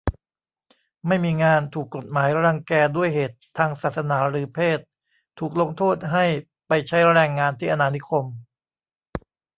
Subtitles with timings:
[1.07, 4.79] ไม่มีงาน ถูกกฎหมายรังแกด้วยเหตุทางศาสนาหรือเพศ
[5.39, 6.25] ถูกลงโทษให้
[6.67, 8.25] ไปใช้แรงงานที่อาณานิคม